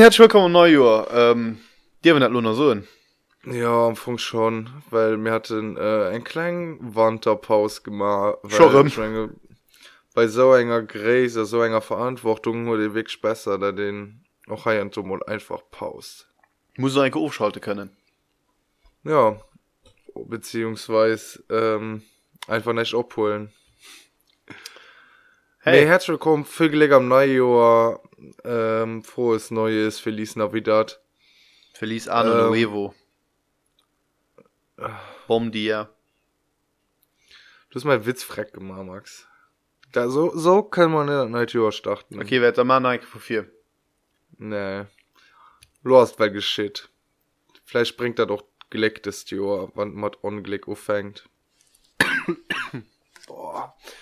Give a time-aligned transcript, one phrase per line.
[0.00, 1.58] her willkommen neu ähm,
[2.02, 2.74] dir net lunner so
[3.44, 9.36] ja am funk schon weil mir hatten äh, ein klein wanderpaus gemacht schon
[10.14, 14.90] bei so enger gräser so enger verantwortung wurde weg besser da den noch ein
[15.26, 16.26] einfach paus
[16.78, 17.94] muss ein aufschalte können.
[19.04, 19.38] Ja
[20.14, 22.04] beziehungsweise ähm,
[22.48, 23.52] einfach nicht opholen
[25.58, 25.82] hey.
[25.82, 28.00] nee, herzlich willkommen vögelig am neujahr
[28.44, 31.00] ähm, frohes neues feliz navidad.
[31.74, 32.92] Feliz an ähm,
[35.26, 35.88] bom dir
[37.70, 39.26] du hast mein witz freck gemacht max.
[39.92, 42.20] Da so so kann man in natur starten.
[42.20, 43.50] Okay wer der mann vor vier.
[44.38, 44.88] Ne
[45.82, 46.88] los weil geschieht
[47.64, 51.28] vielleicht bringt er doch gelecktes Jahr wann mat onglück aufhängt.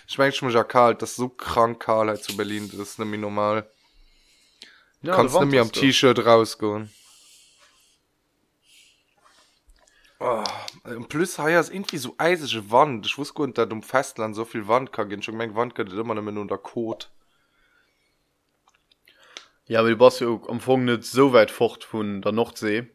[0.07, 3.71] Schwenkt schon ja kalt das so krank Karlheit zu berlin das ist nämlich normal
[5.03, 6.91] ja, kannst du mir am t-shirt rausgehen.
[10.21, 10.43] Oh,
[11.09, 13.07] plus ha ist irgendwie so eisische wand.
[13.07, 15.23] Ich wusste unter dem festland so viel wand kann gehen.
[15.23, 17.11] Schon mein wand könnte immer unter kot.
[19.67, 22.89] Ja aber du warst ja am nicht so weit fort von der nordsee.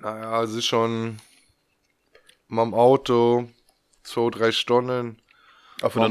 [0.00, 1.18] Naja sie schon
[2.46, 3.48] mam auto
[4.02, 5.20] zwei drei stunden.
[5.82, 6.08] Auf der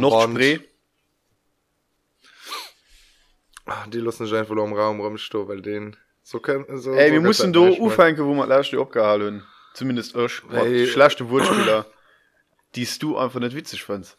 [3.68, 7.14] noch die lassen sich einfach am raum rumsto weil den so können so, Ey, so
[7.14, 9.44] wir mussten du ufenke wo man last abgehalten
[9.74, 11.86] zumindest schlechte wurspieler
[12.76, 14.16] diest du einfach nicht witzig fand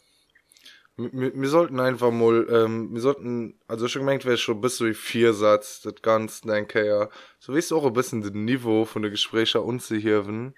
[0.99, 5.33] wir sollten einfach mal ähm, wir sollten also schon gemerkt wer schon bis wie vier
[5.33, 7.09] Satz das ganz denke ja.
[7.39, 10.55] So wie auch ein bisschen den Niveau von der Gespräche unzuhirven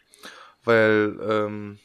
[0.65, 1.79] weil ähm,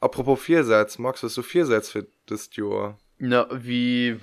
[0.00, 2.98] apropos vier Satz magst du so vier Satz für das Jahr?
[3.18, 4.18] Na wie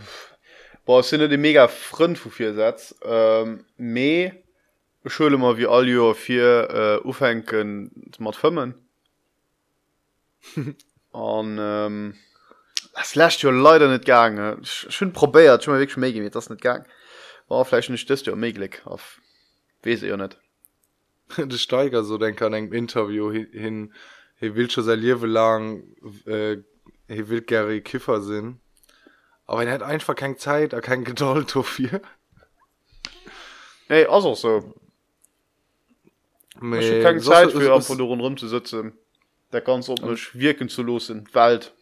[0.88, 2.96] Boah, sind die mega front vu vier Satz.
[3.04, 4.32] Ähm, me
[5.06, 8.74] schule mal wie all vier äh, ufenken mat fëmmen
[11.12, 12.14] an ähm,
[12.94, 16.88] das lächt jo leider net gange schön probéiert schon weg mé mir das net gang
[17.50, 19.20] warfle nicht dst jo méglik auf
[19.84, 20.38] wese ihr net
[21.38, 23.94] de steiger so denk an engem interview hin
[24.40, 25.84] he will schon se liewe lang
[26.26, 26.58] äh,
[27.10, 28.62] he will gary kiffer sinn
[29.48, 32.02] aber er hat einfach kein zeit er kein geduld hier
[33.88, 34.74] hey also so.
[36.60, 38.98] Me, keine zeit für von rum zu sitzen
[39.52, 41.74] der ganz op wirken zu losen wald.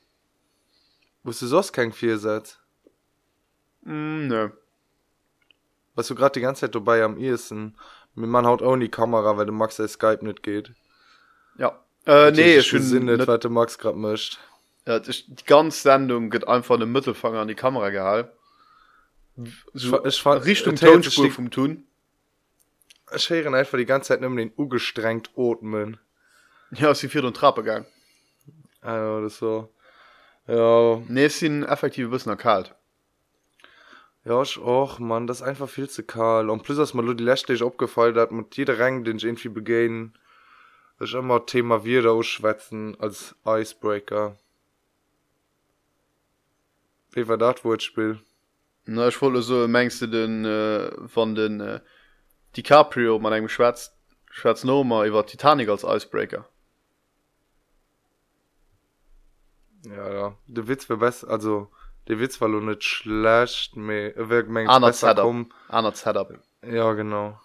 [1.24, 2.59] Musst du sos kein vier seit
[3.81, 4.52] mm, ne
[5.96, 7.78] was du grad die ganze zeit vorbei am ehesten?
[8.16, 10.74] Mit man haut auch die kamera weil du magst der skype net geht.
[11.58, 11.80] Ja.
[12.06, 14.40] Äh, nee schön sinn weil du max grad mischt
[14.85, 18.31] ja die ganz sendung geht einfach den mittelfanger an die kamera gehall
[19.73, 21.84] so, ich war richtung tonspur vom tun.
[23.18, 25.97] Scheren einfach die ganze zeit um den ugestrengt atmen
[26.72, 27.85] ja sie vier und trappegang
[28.81, 29.69] also das so
[30.47, 31.01] ja.
[31.07, 32.75] Ne sind effektive bis nach kalt.
[34.25, 37.24] Ja ich och man das einfach viel zu kal und plus das mal nur die
[37.24, 40.18] lächte ich abgefallen hat mit jeder rang den ich irgendwie begehen
[41.00, 44.38] ist immer thema wir ausschwätzen als icebreaker
[47.16, 48.20] wie war dat wo spiel
[48.86, 51.80] na ich wolle so mengste den äh, von den äh,
[52.56, 53.98] dicaprio man einem schwarz
[54.30, 56.48] schwarz nommer über titanic als icebreaker?
[59.84, 60.38] Ja ja.
[60.48, 61.72] De witz war was also
[62.08, 64.14] de witz war net schlecht me
[66.62, 67.40] ja genau.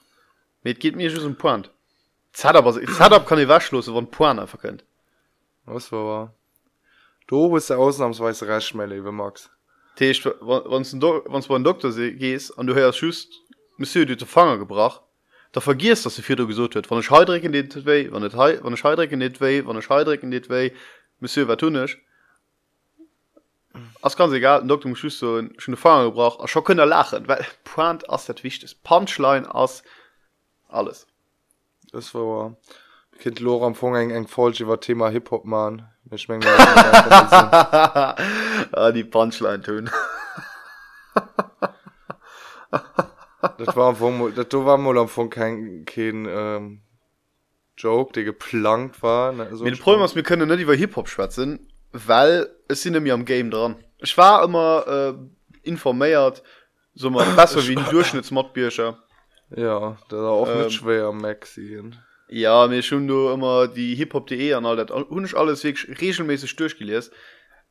[0.62, 1.70] Mit geht mir schon point.
[2.42, 4.84] Hat kann die waschlose von point verkennt
[5.64, 6.34] was war
[7.26, 9.50] du bist der ausnahmsweise rechtschmelle wie max
[10.00, 13.42] wann war doktor se gees an du her schüst
[13.76, 15.02] monsieur du zu fannger gebracht
[15.52, 19.40] da vergisst dass sefir du gesot huet wann scheidrecken dit wei wann wann scheidrecken dit
[19.40, 20.72] wei wann scheidrecken dit wei
[21.20, 21.98] monsieur war tunnech
[24.02, 27.46] as ganz egal doktor muss schüst so schon fannger gebracht a scho kënner lachen weil
[27.64, 29.82] point ass dat wichtes punchlein ass
[30.72, 31.06] alles.
[31.92, 32.56] Das war
[33.20, 35.88] kind lo am fun eng eng falsch war thema hip hop man
[38.72, 39.90] ah, die punchline tun
[43.58, 43.94] dat war
[44.34, 46.82] dat du war mo am von kein kein ähm,
[47.76, 51.70] joke der geplant war so problem was wir können net die war hip hop schwatzen
[51.92, 53.76] weil es sind mir am game dran.
[53.98, 56.42] Ich war immer äh, informiert
[56.94, 58.98] so mal besser wie durchschnittsmodbierscher
[59.56, 61.96] ja da auch ähm, schwer maxien
[62.30, 66.56] ja mir schon du immer die hip hop.de an all dat hunsch alles weg regelmäßig
[66.56, 67.10] durchgeles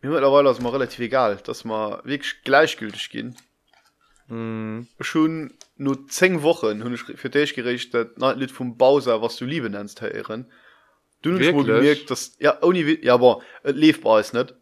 [0.02, 3.36] mir mittlerweile das mal relativ egal dass man wirklich gleichgültig gehen.
[4.28, 4.82] Mm.
[5.00, 9.70] schon nur zehn wochen hun für dich gerichtet na Lied vom Bowser was du liebe
[9.70, 10.46] nennst herr ehren.
[11.22, 14.54] Du gemerkt dass ja ohne ja aber lebbar ist nicht.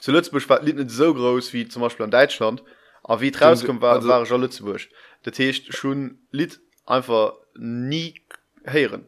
[0.00, 2.62] Zuletzt war nicht so groß wie zum Beispiel an Deutschland
[3.04, 4.88] aber wie draußen war, war Lützeburg.
[5.24, 8.21] Der Tisch schon Lied einfach nie
[8.66, 9.06] heieren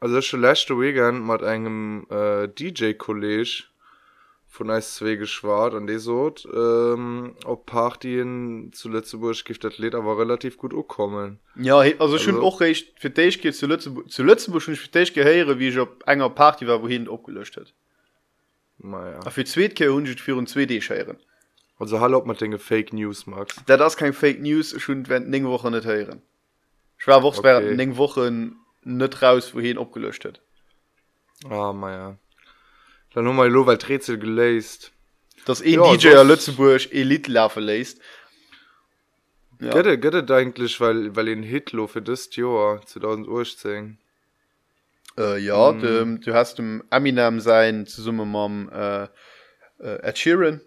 [0.00, 3.64] also schon letzte weekend mit einem äh, DJ College
[4.50, 10.18] von als zwei geschwar an die so ähm, ob Partien zu Lützeburg das Lied aber
[10.18, 14.24] relativ gut kommen ja also, also schon auch recht für dich geht zu Lützeburg zu
[14.24, 17.72] Lützeburg schon für dich gehere wie ich ob enger Party war wohin abgelöscht hat.
[18.82, 19.20] Naja.
[19.30, 19.92] Für zwei für
[20.34, 21.18] und 2D scheieren
[21.78, 25.44] also hallo ob man denke Fake News mag da das kein Fake News schon wenn
[25.44, 26.22] Woche nicht hören
[27.00, 27.74] schwer wo okay.
[27.80, 28.36] eng wochen
[28.84, 30.40] net raus wohin opgelöscht hat.
[31.50, 32.18] Oh, meier
[33.14, 34.92] dann no mal lowel rätsel geléist
[35.44, 36.26] das e ja, DJ das...
[36.26, 38.00] Lützeburg elitlarve leist.
[39.60, 39.72] Ja.
[39.74, 43.98] gëtte gëtt eigentlich weil weil den hitlo für dst joer 2010
[45.18, 45.80] äh, ja mm.
[45.80, 49.08] dem, du hast dem Aminam sein zu summe mam äh,
[49.78, 50.60] äh, Sheeran.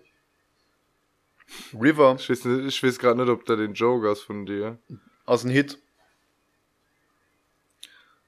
[1.74, 2.15] River.
[2.19, 4.79] Ich weiß, ich weiß grad net ob da den Jogers von dir.
[5.25, 5.77] Aus ein Hit.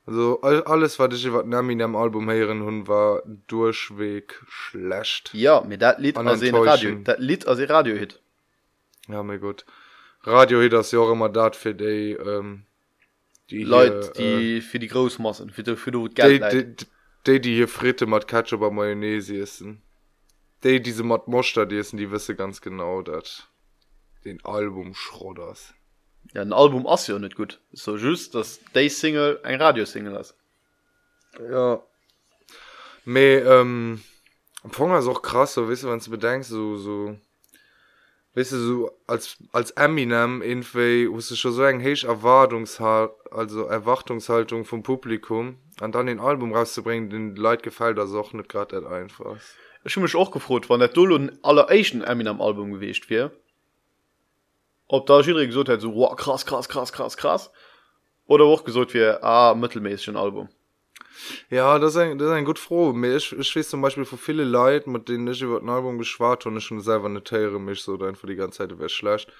[0.05, 5.31] Also alles wat ich wat nami am album heieren hun war durchweg schlecht.
[5.33, 8.21] Ja mit dat lied radio dat lied as radio hit
[9.07, 9.65] ja mir gut.
[10.21, 12.65] Radio hit das ja immer dat für de ähm,
[13.49, 16.75] die leute die äh, für die großmassen für die, für die, die,
[17.25, 19.81] die, die hier fritte mat catcher bei mayonnaise essen.
[20.63, 23.49] De diese mat moster die essen die wisse ganz genau dat.
[24.23, 25.73] Den album schrodders
[26.33, 27.59] ja, ein album as ja net gut.
[27.73, 30.35] So just dass day single ein radiosingle las
[31.39, 31.81] ja.
[33.05, 34.01] Me ähm,
[34.71, 37.15] Fonger ist auch krass so wisse wann du bedenkst so so
[38.33, 44.65] wisse so als als Eminem infe musst du schon so eng hech erwartungshalt also erwartungshaltung
[44.65, 49.37] vom Publikum an dann den Album rauszubringen den Leid gefällt das auch net grad einfach
[49.83, 53.29] ich mich auch gefrot wann der Dull und aller Asian Eminem Album gewichtcht wie
[54.87, 57.51] ob da gesucht hat so wow, krass krass krass krass krass
[58.27, 60.49] oder auch gesucht wie ah, mittelmäßigschen album.
[61.49, 64.87] Ja das ein, das ein gut froh ich, ich weiß zum beispiel vor viele leid
[64.87, 67.97] mit denen ich über ein album geschwar und ich schon selber eine teure mich so
[67.97, 69.31] dann für die ganze zeit wäre schlecht.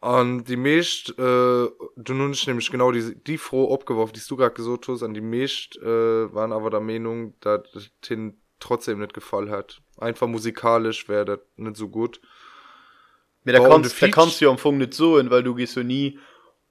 [0.00, 4.36] An die mecht äh, du nun ich nämlich genau die die froh abgeworfen die du
[4.36, 7.62] gerade gesucht hast an die mecht äh, waren aber der meinung da
[8.08, 9.80] den trotzdem nicht gefallen hat.
[9.98, 12.20] Einfach musikalisch wäre nicht so gut
[13.48, 15.82] mit der kannst, da kannst du am Funk nicht so hin weil du gehst so
[15.82, 16.18] nie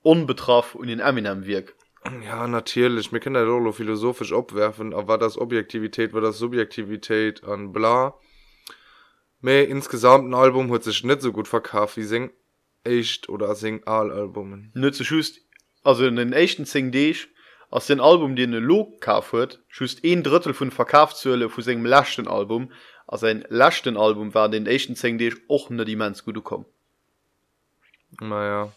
[0.03, 1.75] unbetraff und den Eminem wirk
[2.23, 3.11] ja natürlich.
[3.11, 8.15] Mir kinder dolo philosophisch abwerfen aber war das Objektivität war das Subjektivität an bla.
[9.41, 12.31] Mehr insgesamt ein Album hat sich nicht so gut verkauft wie sing
[12.83, 14.71] echt oder sing all Albumen.
[14.73, 15.41] Nur zu schüßt
[15.83, 17.27] also in den echten sing dich
[17.69, 22.27] aus den Album den Lo kaf wird schüßt ein Drittel von verkaufshöhle für sing lachten
[22.27, 22.71] Album
[23.07, 26.65] as ein lachten album war den echten zeng dech och net die mans gut kom
[28.21, 28.71] naja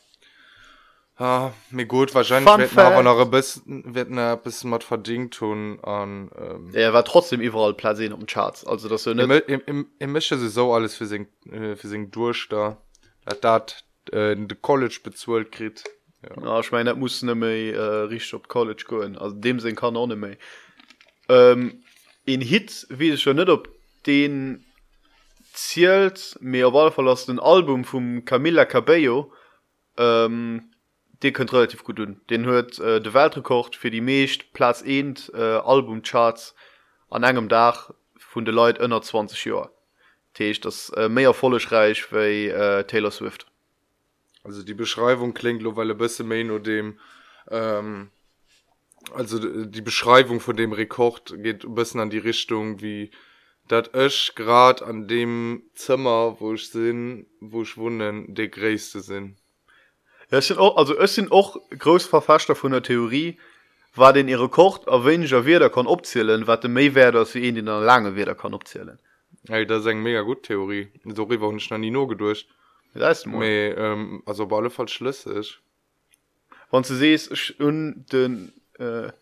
[1.20, 7.04] ah, mir gut wahrscheinlich noch bis wird bis mat verdingt tun an ähm, er war
[7.04, 8.66] trotzdem überall plasinn um charts.
[8.66, 11.88] Also das so im, im, im, im mische se so alles für sing äh, für
[11.88, 12.78] sing durch da.
[13.26, 15.84] Dat dat äh, de college bezuelt krit
[16.22, 16.42] ja.
[16.42, 19.96] ja ich meine dat muss méi äh, rich op college goen also dem sinn kann
[19.96, 20.38] on méi
[21.28, 21.84] ähm,
[22.24, 23.68] in hit wie schon net op
[24.06, 24.64] den
[25.52, 29.32] zielt mehr wahl verlassen album vom camilla cabello
[29.96, 30.70] ähm,
[31.22, 32.20] den könnt relativ gut tun.
[32.30, 36.54] Den hört äh, de weltrekocht für die mecht platz end äh, albumcharts
[37.10, 39.70] an engem dach von de leute innner zwanzig jahr
[40.38, 43.46] ich das äh, mehr vollereich wie äh, taylor swift.
[44.42, 46.98] Also die beschreibung klingt lo weil bisse main oder dem
[47.50, 48.10] ähm,
[49.12, 53.10] also die beschreibung von dem rekord geht bisschen an die richtung wie
[53.70, 59.36] dat ech grad an dem Zimmer wo ich sinn wo ich wunden de gräste sinn.
[60.30, 63.38] Ja, sind auch also es sind auch groß verfaschter von der Theorie
[63.94, 67.54] war den ihre kocht a weniger weder kann opzielen wat de méi werden wie in
[67.54, 68.98] den lange weder kann opzielen
[69.48, 70.88] hey, da seg mega gut Theorie.
[71.04, 72.48] So war hun an die no gedurcht.
[72.94, 75.60] Me, ähm, also alle fall schlüssig.
[76.70, 79.12] Wann du sees un den äh,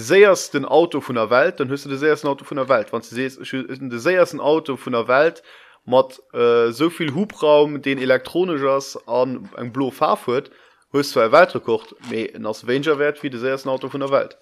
[0.00, 2.88] sehrsten auto von der welt dann höchst du sehrsten auto von der welt.
[2.90, 5.42] Wann du siehst de sehrsten auto von der welt
[5.84, 10.50] mat äh, soviel hubraum den elektronischers an eng blo fahrfurt
[10.92, 14.10] höchst zwei weitere kocht me in das avenger wert wie de sehrsten auto von der
[14.10, 14.36] welt.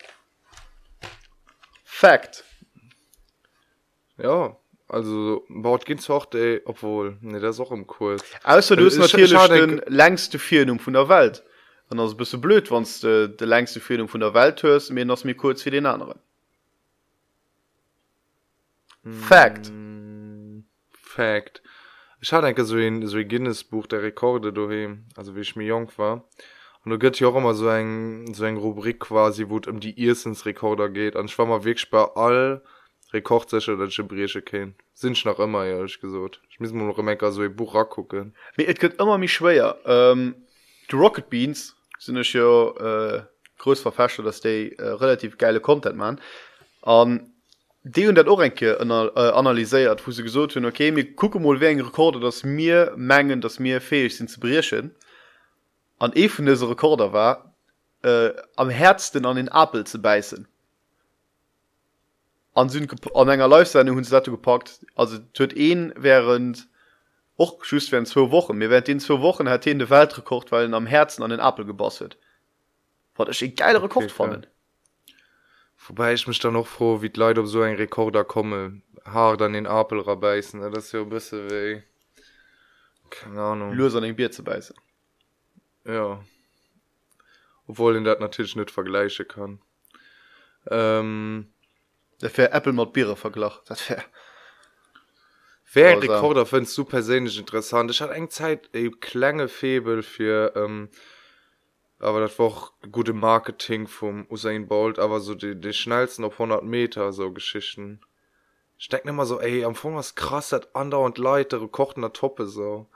[1.84, 2.44] Fact.
[4.18, 4.56] Ja
[4.88, 8.22] also baut gehts auch ey, obwohl ne das auch im kurs.
[8.44, 11.42] Außer du hast sch- natürlich den längste Führung von der Welt
[11.98, 15.24] dann bist du blöd wann de, de längste Fühlung von der Welt hörst mir das
[15.24, 16.18] mir kurz wie den anderen.
[19.04, 21.62] Fact mm, fact.
[22.20, 24.68] Ich hatte denke so ein so ein Guinness Buch der Rekorde du
[25.16, 26.28] also wie ich mir jung war.
[26.84, 30.00] Und du gött ja auch immer so ein so ein Rubrik quasi wo um die
[30.00, 32.62] Irsens Rekorder geht an schwammer Weg bei all
[33.12, 37.30] Rekordsächer oder Bresche kennen sind ich noch immer ja ich gesot ich miss noch Mecker
[37.32, 39.78] so e Buch gucken mir et gött immer mich schwer.
[39.84, 40.34] Ähm,
[40.90, 43.22] die Rocket Beans sinnnech jo äh,
[43.58, 46.20] groß verfäscher dats déi äh, relativ geile content man
[46.82, 47.32] an
[47.84, 52.20] de hun dat Orenke äh, analyséiert wo se gesot hunn okay mir kuckemol wé Rekorde
[52.20, 54.94] dats mir menggen dats mir fähig sinn ze brierschen
[55.98, 57.52] an e vun dese Rekorder war
[58.02, 60.48] äh, am herzten an den Apel ze beißen.
[62.54, 64.84] An syn an enger Läufsendung hunn dat gepackt.
[64.94, 66.68] Also huet een während
[67.36, 68.58] och schüss wären zwei wochen.
[68.58, 71.40] Mir werd den zwei wochen hat den de welt gekocht weil am herzen an den
[71.40, 72.16] apfel gebosset
[73.14, 74.46] war das geilere okay, kocht fallen
[75.86, 79.52] wobei ich mich dann noch froh wie leid ob so ein rekorder komme haar dann
[79.52, 81.82] den apel rabeißen das ja bisse weh.
[83.10, 83.72] Keine ahnung.
[83.74, 84.76] Löser an den bier zu beißen.
[85.84, 86.24] Ja.
[87.66, 89.60] Obwohl den dat natürlich nicht vergleiche kann.
[90.70, 91.52] Ähm.
[92.20, 94.04] Der fähr apple mat biere verglach dat fähr
[95.74, 96.02] wer.
[96.02, 97.90] Rekorder findst du persönlich interessant?
[97.90, 100.88] Ich hatte eng Zeit e klänge Febel für ähm,
[101.98, 106.34] aber das war auch gute Marketing vom Usain Bolt aber so die die schnellsten auf
[106.34, 108.00] 100 Meter so Geschichten.
[108.78, 112.86] Stecken immer so ey am Anfang was krass hat andauernd Leute kochten der Toppe so.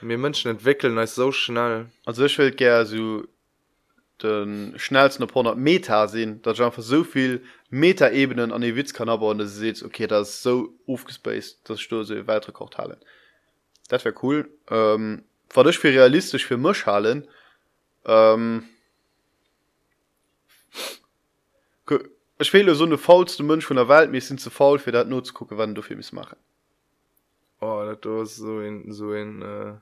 [0.00, 1.90] Mir Menschen entwickeln als so schnell.
[2.04, 3.22] Also ich will ger so
[4.22, 9.28] den schnellsten op 100 Meter sinn, dat einfach soviel Meterebenen an die Witz kann aber
[9.28, 12.98] und seht okay das so aufgespaced das Stose weitere Kochthallen.
[13.88, 15.24] Dat wär cool ähm,
[15.54, 17.26] war duch fir realistisch fir Mchhalen
[18.04, 18.64] ähm,
[22.38, 25.08] Ich fehle so ne faulste Mönsch von der Welt mir sind zu faul für dat
[25.08, 26.36] not zu gucken wann du für miss mache
[27.60, 29.74] oh, dat so in so in äh,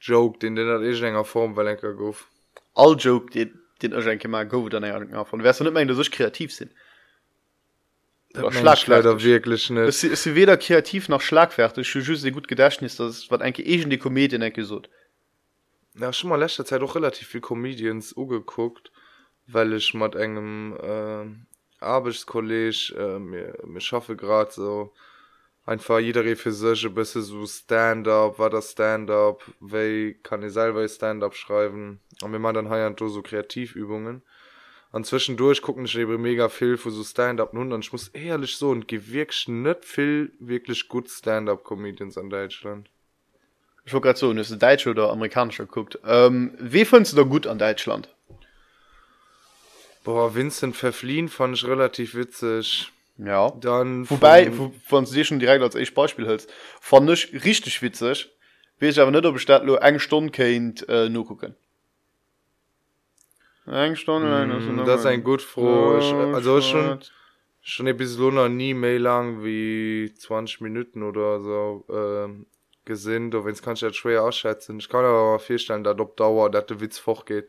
[0.00, 2.30] joke den den dat enger Form weil enker gouf
[2.74, 5.42] all joke den den erschenke mal go dann von.
[5.42, 6.70] Wer nicht mein du sech kreativ sinn
[8.50, 11.90] schlagleider wirklich sie weder kreativ noch schlagfertig.
[11.90, 14.88] Se gut gedächtnis das wat enke egent die komedien enke sot
[15.94, 18.90] na ja, schon mal letzter zeit auch relativ viel comedians ugeguckt
[19.46, 24.92] weil ich mat engem äh, arbeitskolllege äh, mir mir schaffe grad so
[25.66, 31.34] einfach jeder für sech bis so stand-up war das stand-up wei kann ich selber stand-up
[31.34, 32.00] schreiben.
[32.22, 34.22] Und mir man dann ha so kreativübungen.
[34.92, 38.56] An zwischendurch gucken ich eben mega viel für so stand-up nun und ich muss ehrlich
[38.56, 42.88] so und gewirkt net viel wirklich gut stand-up comedians an Deutschland.
[43.86, 47.46] Ich war grad so ist deutsche oder amerikanischer guckt ähm, wie findst du da gut
[47.46, 48.08] an Deutschland?
[50.04, 52.92] Boah, Vincent verfliehen fand ich relativ witzig.
[53.18, 57.32] Ja Dann wobei von- wo- von dir schon direkt als ich Beispiel hältst fand ich
[57.44, 58.30] richtig witzig
[58.78, 61.54] wie ich aber nicht ob statt nur eng Stunde kennt äh, nur gucken
[63.66, 64.26] eng Stunde
[64.82, 65.96] Mm, das ist ein gut froh.
[65.98, 67.00] Ich, also schon,
[67.62, 72.46] schon ein bisschen noch nie mehr lang wie 20 Minuten oder so ähm,
[72.84, 73.32] gesehen.
[73.32, 74.78] Wenn es kann ich jetzt schwer ausschätzen.
[74.80, 77.48] Ich kann aber feststellen, dass auf Dauer, dass der Witz fortgeht.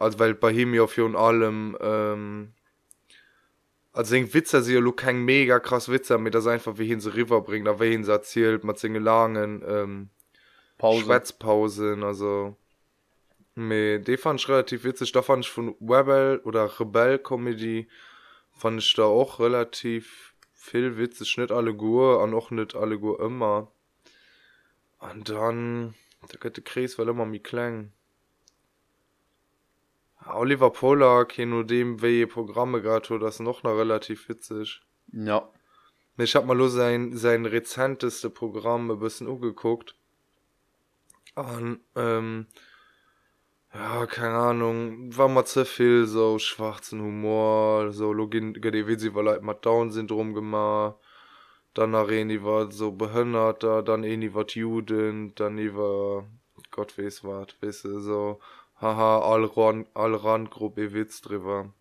[0.00, 2.52] Also weil bei ihm ja für und allem ähm,
[3.92, 7.68] also den Witzer sie kein mega krass Witzer mit das einfach wie hin sie rüberbringt,
[7.68, 10.10] aber wie hin sie erzählt, mit seinen langen ähm,
[10.78, 11.04] Pause.
[11.04, 12.56] Schwätzpausen also
[13.54, 15.12] me de fand ich relativ witzig.
[15.12, 17.88] Da fand ich von Webel oder Rebell Comedy
[18.52, 23.14] fand ich da auch relativ viel Witze schnitt alle Gu an auch nicht alle Gu
[23.16, 23.72] immer.
[24.98, 25.94] Und dann
[26.30, 27.92] der könnte Kries weil immer mi klang
[30.26, 34.82] Oliver Pollack hin nur dem we Programme grad das noch noch relativ witzig.
[35.12, 35.48] Ja.
[36.18, 39.94] Ich hab mal los sein sein rezenteste Programm ein bisschen umgeguckt.
[41.34, 42.46] Und, ähm,
[43.72, 49.40] ja keine Ahnung war mal zu viel so schwarzen Humor so Login wie sie weil
[49.40, 50.96] mal Down Syndrom gemacht.
[51.74, 51.92] Dann
[52.28, 56.26] die war so behindert dann eh wat Juden dann war
[56.70, 58.40] Gott weiß wat wisse so
[58.80, 61.72] haha all ran all Randgruppe Witz drüber.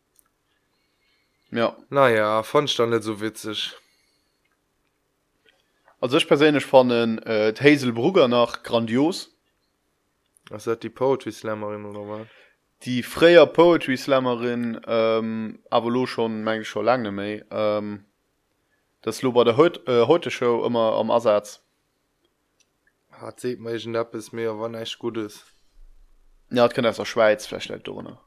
[1.52, 1.76] Ja.
[1.90, 3.76] Naja fand ich dann nicht so witzig.
[6.02, 6.92] Also ich persönlich fand
[7.26, 9.36] äh, Hazelbrugger nach grandios.
[10.50, 12.28] Was hat die Poetry Slammerin oder was?
[12.84, 18.06] Die freier Poetry Slammerin ähm, aber lo schon mein schon lange méi ähm,
[19.02, 21.62] das lo bei der heut, äh, heute show immer am ersatz.
[23.12, 23.58] Hat se
[23.96, 25.59] ab es mir wann echt gut ist
[26.52, 28.18] ja kann das der schweiz vielleicht ohne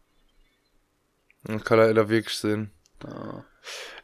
[1.64, 2.70] kann er der weg sinn
[3.04, 3.44] ja.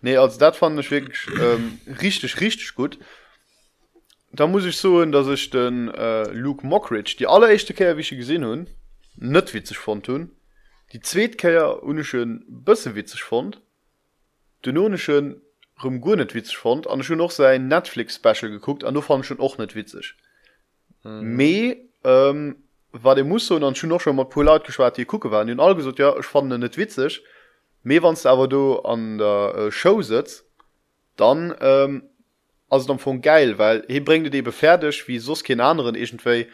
[0.00, 2.98] nee als dat fand ich wirklich ähm, richtig richtig gut.
[4.30, 8.00] Da muss ich so hin dass ich den äh, luke mockridge die allerechte kä wie
[8.00, 8.68] ich gesinn hun
[9.16, 10.30] net witzig von tun.
[10.92, 13.60] Die zweetkeier uneschen bësse witzig fand.
[14.64, 15.40] Dynonischen
[15.82, 16.86] rum gu net witzig fand.
[16.86, 20.14] An schon noch sein netflix special geguckt an du fand schon och net witzig.
[21.04, 21.36] Mhm.
[21.36, 22.56] me ähm,
[22.92, 25.74] war de muss dann schon noch schon mal polat geschwar die gucke waren den all
[25.74, 27.22] gesot ja ich fand net witzig.
[27.82, 30.44] Me wannst aber du an der äh, show sitzt
[31.16, 32.02] dann ähm,
[32.68, 36.48] also dann von geil weil he bringt de befertig wie sos keine anderen egentwei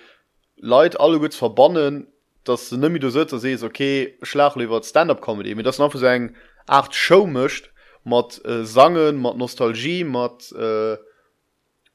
[0.57, 2.09] leid alle gut verbannen
[2.45, 6.35] dass du nimi du sitzt se okay schlachlever stand-up comedy mir das noch sagen
[6.67, 7.71] acht show mischt
[8.05, 10.99] mat äh, sangen mat nostalgie mat äh,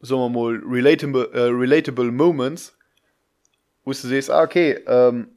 [0.02, 2.78] so mal relatable äh, relatable moments
[3.90, 5.30] wo du sest ah, okay ähm,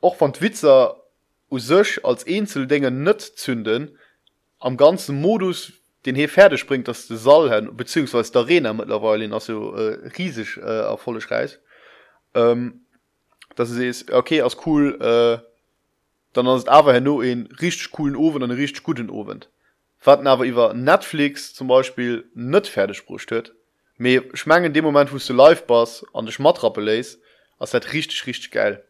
[0.00, 1.02] auch van Witzer
[1.50, 3.98] sech als einzel dinge net zünden
[4.58, 5.72] am ganzen Modus
[6.04, 10.58] den hier Pferde springt das de Saal hin beziehungsweise der Rena mittlerweile also äh, riesig
[10.58, 11.58] äh, auf volle reis
[12.34, 12.86] ähm,
[13.56, 15.44] das ist okay als cool äh,
[16.32, 19.44] dann hast aber nur in richtig coolen ofen an richtig guten ofen.
[20.04, 23.52] Warten aber über Netflix zum Beispiel net Pferdespruch stört
[23.98, 27.18] mir schmengen dem moment wo du live bas an de schmatrappe les
[27.58, 28.84] as dat richtig richtig geil.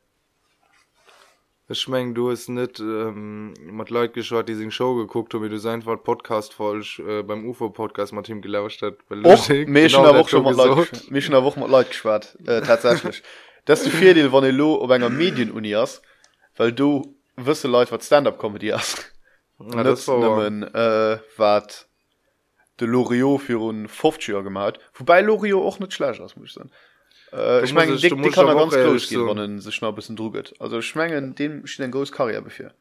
[1.71, 5.97] Schmeng du es net ähm, mat leut geschaut die show geguckt wie du sein war
[5.97, 9.37] podcast falsch äh, beim ufo podcast mal team gelauscht hat wo der
[11.45, 13.23] woch leut geschwart äh, tatsächlich.
[13.65, 16.03] Dass du vier den wann lo op enger medienuni hast
[16.57, 19.13] weil du wüsse leute wat stand up comedy hast
[19.59, 21.89] ja, nimmen, äh, wat
[22.79, 24.79] de loriot für un fortür gemacht.
[24.95, 26.71] Wobei loriot auch net schlecht aus muss sein
[27.37, 29.59] äh, ich mein, die, die kann ganz gehen, so.
[29.59, 32.73] sich bisschen druget also schmengen den den groß karrier befir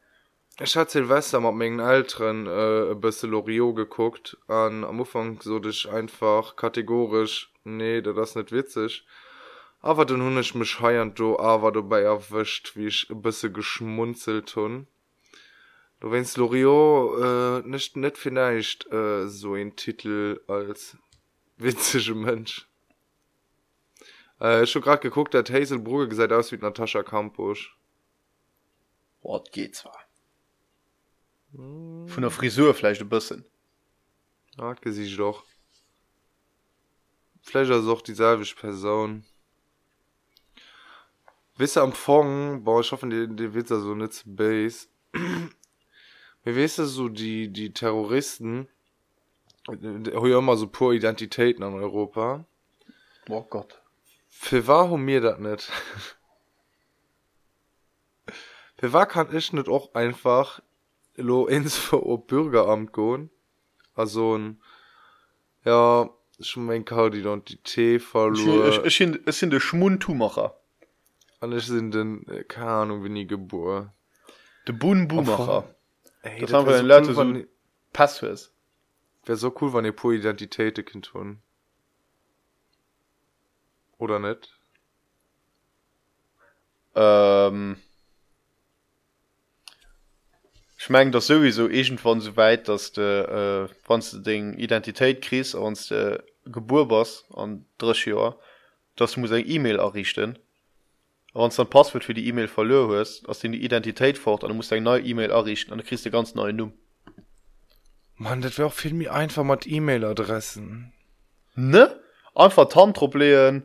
[0.58, 4.38] ich hat Silvester mat menggen alten äh, bis Loriot geguckt.
[4.48, 9.04] An am Ufang so dich einfach kategorisch nee da das net witzig.
[9.82, 14.56] Aber den hun ich mich heern du aber du bei erwischt wie ich bisse geschmunzelt
[14.56, 14.86] hun
[16.00, 20.96] du wennst Loriot äh, nicht net vielleicht äh, so ein titel als
[21.58, 22.65] witzische mensch
[24.40, 27.70] äh, schon grad geguckt der hazelbrugge gesagt aus wie natascha campus
[29.22, 29.98] ort geht zwar.
[31.52, 32.08] Hm.
[32.08, 33.44] von der frisurfleisch du bisschen.
[34.58, 35.44] Hat sie doch.
[37.42, 39.24] Fleischer sucht dieselbe person.
[41.56, 44.88] Wisse am fong bau ich hoffe die die witzer so nütz base.
[46.44, 48.68] Wie weißt du so die die terroristen
[49.68, 52.44] immer so pur identitäten an europa.
[53.28, 53.80] Oh gott
[54.38, 55.70] für warum mir dat net.
[58.78, 60.60] Für war kann ich net auch einfach
[61.16, 63.28] lo ins vor bürgeramt go
[63.94, 64.60] also ein
[65.64, 70.60] ja schon mein ka identité verloren es sind es sind de schmuntumacher.
[71.40, 73.92] Alles sind den äh, keine ahnung wie nie geboren.
[74.68, 75.74] De bunbumacher.
[77.92, 81.42] Pass wär so cool wann ihr po identität kind tun
[83.98, 84.48] oder net
[86.94, 87.76] ähm,
[90.76, 95.88] schmengt das sowieso von so weit dass de äh, wann du den identität kris ans
[95.88, 98.38] de geburtbars an drei jahr
[98.96, 100.38] das muss ein e mail errichten.
[101.34, 104.50] Wann dann passwort für die e mail verlö hast aus den die identität fort an
[104.50, 106.72] du musst ein neue e mail errichten an du christ ganz neue nu
[108.14, 110.92] man dat wäre auch viel mir einfach mat e mail adressen
[111.54, 112.00] ne?
[112.34, 113.62] Einfach tanproblem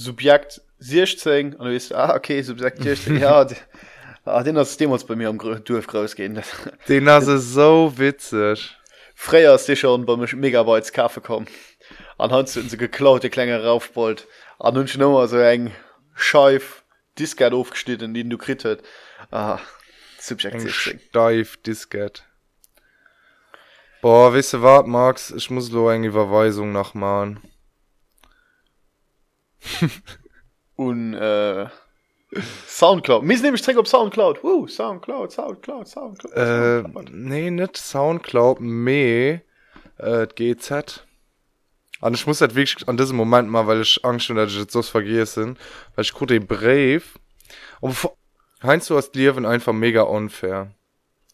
[0.00, 3.46] subjekt sichtzing an du ist ah, okay subjekt ja
[4.24, 6.42] ah, den das dem uns bei mir am durf rausgehen
[6.88, 8.76] den nase so witzig.
[9.14, 11.46] Freier ist dich schon beim megabytes kaffe kommen.
[12.16, 14.26] Anhand du se geklaute klänge raufbolt
[14.58, 15.72] an hun nummer so eng
[16.14, 16.82] scheif
[17.18, 18.82] disket aufgesteht in den du kritet
[19.30, 19.58] ah,
[20.18, 22.24] steif disket.
[24.00, 25.30] Boah wisse wat max?
[25.30, 26.94] Ich muss lo eng überweisung nach
[29.80, 29.90] mahn
[30.76, 31.66] un äh,
[32.66, 33.22] soundcloud.
[33.24, 34.42] Mis nämlich op soundcloud.
[34.42, 39.42] Uh, soundcloud soundcloud soundcloud, äh, nee net soundcloud me
[39.98, 41.04] äh, gz
[42.00, 44.72] an ich muss wirklich an diesem moment mal weil ich angst schon dass ich jetzt
[44.72, 45.58] so vergessen
[45.94, 47.02] weil ich gut brave
[47.80, 47.96] und
[48.62, 50.74] heinz du hast liewen einfach mega unfair.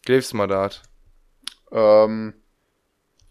[0.05, 0.81] Gest mal dat
[1.71, 2.33] ähm,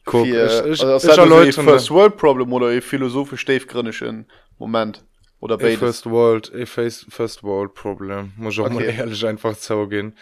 [0.04, 2.80] Guck, Für, ich, ich, also, das ich ist halt erläutere- first world problem oder ein
[2.80, 5.04] philosophisch steifgründischen moment
[5.40, 8.96] oder beides first world a first, first world problem muss ich auch mal Okay.
[8.96, 10.16] ehrlich einfach zugehen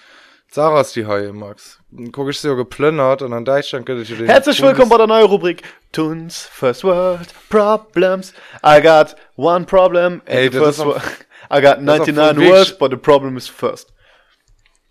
[0.49, 1.81] Sarah ist die Haie Max
[2.13, 5.27] guck ich sie geplündert und an Deutschland könnte ich den herzlich willkommen bei der neuen
[5.27, 8.33] rubrik tuns first world problems
[8.65, 10.91] i got one problem and Ey, the first am-
[11.51, 13.93] i got ist am 99 Weg- words but the problem is first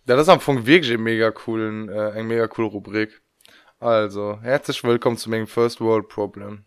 [0.05, 3.21] Ja, das ist am Anfang wirklich ein mega coolen, äh, ein mega coole Rubrik.
[3.79, 6.65] Also, herzlich willkommen zu meinem First World Problem.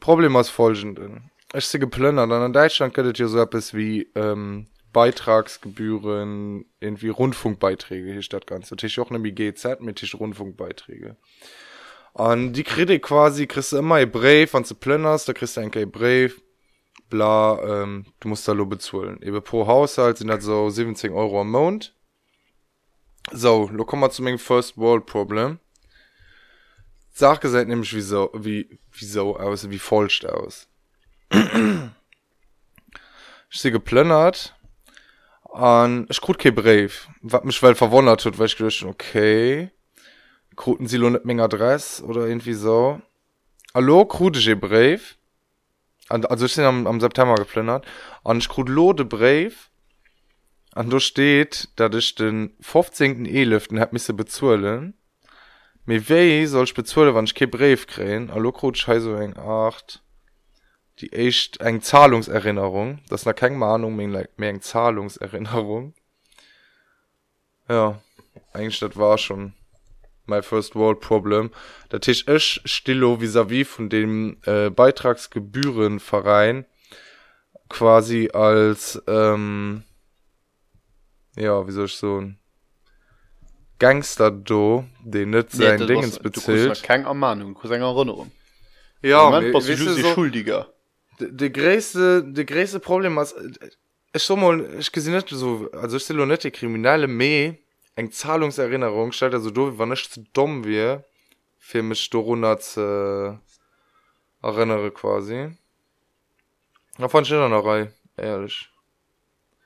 [0.00, 1.30] Problem aus folgenden.
[1.56, 8.12] Ich sehe geplündert, und in Deutschland könntet ihr so etwas wie, ähm, Beitragsgebühren, irgendwie Rundfunkbeiträge,
[8.12, 8.76] hier das Ganze.
[8.76, 11.16] Tisch auch nämlich GZ mit Tisch Rundfunkbeiträge.
[12.14, 15.60] Und die Kredit quasi, kriegst du immer ein Brief, wenn du plünderst, da kriegst du
[15.60, 16.40] ein Brief,
[17.10, 19.20] bla, ähm, du musst da nur bezahlen.
[19.20, 21.92] Eben pro Haushalt sind das so 17 Euro am Monat.
[23.32, 25.58] So, lo kommen wir zu meinem First World Problem.
[27.10, 30.68] Sache seid nämlich wie so, wie, wie so aus, wie falsch aus.
[33.50, 34.54] ich sie geplönnert
[35.52, 37.08] an Schruke Brief.
[37.22, 39.70] Wat mich well verwondert huet welch geschen okay
[40.56, 43.00] kruten sie lo net még Adress oder irgendwie so.
[43.74, 45.16] Hallo krudesche Brief.
[46.08, 47.86] An also ich sind am, am September geplönnert.
[48.22, 49.70] An Skrudlode Brief.
[50.74, 53.26] An du steht dat ich den 15.
[53.26, 54.94] elüften hab misse bezuelen
[55.86, 58.32] me wei sollch bezuele wann ich ke Brief kräen?
[58.32, 60.03] Hallo krut scheiße eng 8
[61.00, 63.00] Die echt eng Zahlungserinnerung.
[63.08, 65.94] Das ist noch keine Mahnung, mehr, eng Zahlungserinnerung.
[67.68, 68.00] Ja,
[68.52, 69.54] eigentlich das war schon
[70.26, 71.50] my first world problem.
[71.90, 76.64] Der Tisch ist stillo vis-à-vis von dem äh, Beitragsgebührenverein
[77.68, 79.82] quasi als ähm,
[81.36, 82.38] ja, wie soll ich so ein
[83.78, 88.30] Gangster do, den nicht sein Nee, Dingens du kriegst keine Ermahnung du kriegst eine Erinnerung
[89.02, 90.72] Ja, Moment, mir- was weißt ist du, so- schuldiger
[91.18, 93.34] de gräste de gräste problem was
[94.12, 97.58] ich so mal ich gesehen nicht so also ich nicht die kriminelle me
[97.96, 101.04] eng zahlungserinnerung stellt also do war nicht zu dumm wir
[101.58, 103.40] für mich Dorona zu
[104.42, 105.56] erinnere quasi.
[106.98, 108.68] Da fand ich noch rei ehrlich.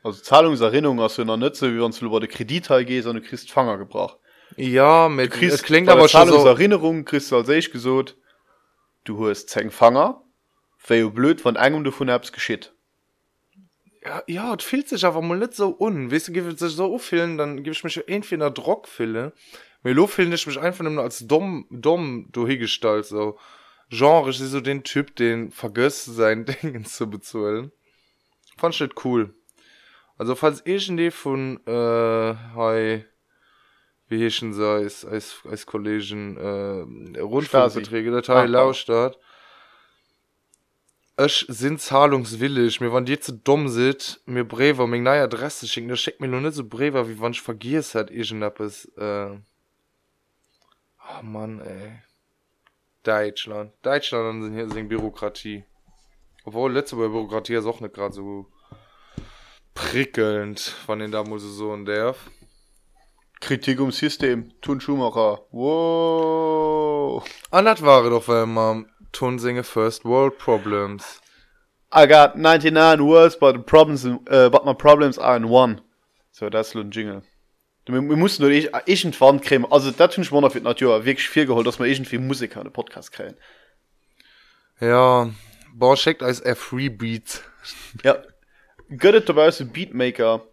[0.05, 3.17] Also zahlungserinnerung hast du noch nicht so wie wenn du über den Kreditteil gehst und
[3.17, 4.17] du kriegst Fanger gebracht
[4.57, 8.17] ja mit es klingt aber schon so Zahlungserinnerung kriegst du als ich gesagt
[9.05, 10.23] du hast zehn Fanger
[10.87, 12.73] wäre blöd von einem davon hab's geschieht.
[14.05, 16.11] Ja, ja das fühlt sich aber mal nicht so un.
[16.11, 19.33] Weißt du gibt sich so auffüllen dann gebe ich mich irgendwie in der Druckfülle
[19.83, 23.39] Melo fühle ich mich einfach nur als dumm dumm du hingestalt so.
[23.91, 27.73] Genre ich sehe so den Typ den vergisst sein Dingen zu bezahlen.
[28.57, 29.35] Fand ich cool.
[30.17, 33.05] Also falls ich die von äh, hi
[34.09, 39.19] wie hier schon sei als als als Kollegen äh, Rundfunkverträge Datei Ah, lauscht hat
[41.19, 45.89] Ech sind zahlungswillig mir wann dir zu dumm sit mir brever még neue adresse schicken.
[45.89, 49.31] Der schickt mir nur net so brever wie wann ich vergiss hat egent es äh...
[51.09, 52.03] oh mann ey.
[53.03, 53.73] Deutschland.
[53.83, 55.65] Deutschland an sind hier sing bürokratie.
[56.45, 58.47] Obwohl letzte bei bürokratie ist auch nicht grad so
[59.75, 62.15] prickelnd von den da muss so und der
[63.41, 64.53] Kritik ums System.
[64.61, 65.43] Tun Schumacher.
[65.51, 67.25] Wow.
[67.51, 71.21] An dat waren doch immer tun singe first world problems.
[71.93, 75.81] I got 99 words but the problems uh, but my problems are in one.
[76.31, 77.23] So das ist ein Jingle
[77.89, 79.65] wir, wir mussten nur irgendwann kriegen.
[79.71, 82.71] Also da tun ich mal für Natur wirklich viel geholt dass man irgendwie Musiker eine
[82.71, 83.37] Podcast kriegen.
[84.81, 85.31] Ja
[85.75, 87.43] boah schickt als er free beats
[88.05, 88.23] ja
[88.89, 90.47] göttet dabei ist ein Beatmaker?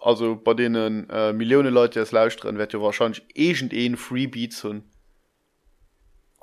[0.00, 4.66] Also bei denen äh, Millionen Leute es lauscht drin wird ja wahrscheinlich irgendein Freebeats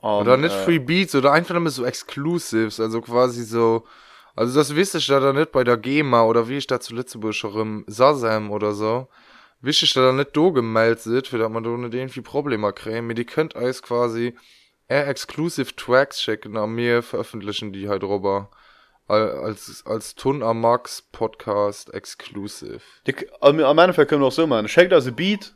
[0.02, 3.86] und oder nicht free beats oder einfach immer so exclusives also quasi so
[4.36, 6.94] also das wisst ich da da nicht bei der GEMA oder wie ich da zu
[6.96, 9.08] Lützeburgerem Sasam oder so
[9.62, 12.74] wisst ich da da nicht do gemeldet sind für dass man da nicht irgendwie Probleme
[12.74, 14.36] kriegen mir die könnt alles quasi
[14.88, 18.50] eher exclusive Tracks schicken an mir veröffentlichen die halt drüber
[19.08, 22.80] Al- als als Ton am Max Podcast exclusive.
[23.08, 24.70] Die, also, am Ende können wir auch so machen.
[24.70, 25.54] Schenkt also Beat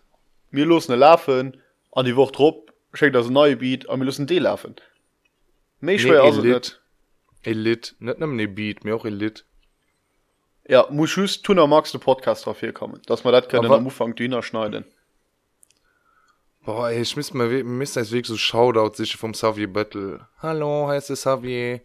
[0.51, 1.61] mir los eine Laufen
[1.93, 2.64] an die Woche trop
[2.95, 4.75] sche das neue Beat am müssen de laufen.
[7.43, 9.45] Elit net ne Beat mir auch Elit
[10.67, 13.85] ja muss just tunner magst du Podcast drauf hier kommen dass man dat können am
[13.85, 14.85] Ufang Dünner schneiden.
[16.65, 20.87] Boah, ey, ich miss mal miss als weg so shoutout sich vom Xavier Battle hallo
[20.87, 21.81] heißt es Xavier?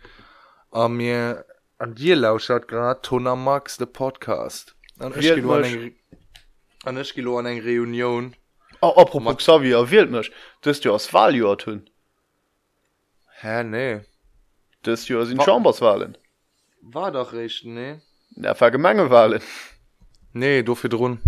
[0.71, 1.45] A mir
[1.79, 4.75] an dir lauschat grad tonner max de podcast.
[4.99, 5.53] An kilo
[7.39, 8.35] an eng reunion.
[8.83, 10.31] Oh, apropos Xavier wählt mich.
[10.63, 11.91] Das ist ja aus Wahljahr tun
[13.43, 14.01] hä nee.
[14.83, 16.17] Das ja sind chamberswahlen.
[16.83, 19.43] War doch recht ne der vergemengewahlen
[20.33, 21.19] nee du für run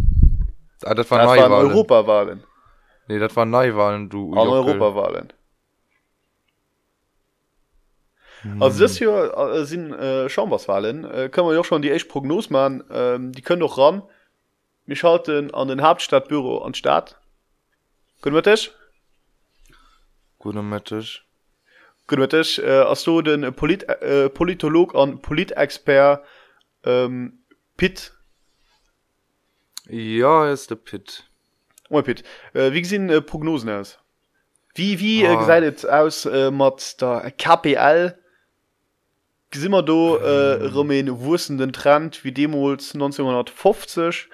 [0.84, 1.66] ah, das war Das waren Neuwahlen.
[1.70, 2.44] europawahlen.
[3.08, 5.32] Nee das war neuwahlen du an europawahlen.
[8.58, 11.04] Also das hier äh, sind äh, chamberswahlen.
[11.04, 12.82] Äh, können wir ja schon die echt prognos machen.
[12.90, 14.02] Ähm, die können doch ran.
[14.84, 17.21] Wir schalten an den hauptstadtbüro an staat
[18.22, 18.70] Gutmëttech?
[20.38, 21.24] Gutmëttech.
[22.06, 26.22] Gutmëttech äh, ass du den Polit äh, Politolog an Politexpert
[26.84, 27.40] ähm,
[27.76, 28.12] Pit?
[29.88, 31.24] Ja ist der Pit.
[31.90, 32.22] Oh, Pit.
[32.54, 33.98] Äh, wie sinn äh, Prognosen aus?
[34.76, 35.32] Wie wie ah.
[35.32, 38.16] äh, gesäidet aus äh, mat der KPL?
[39.64, 44.28] immer do äh, Romain wussenden Trend wie Demos 1950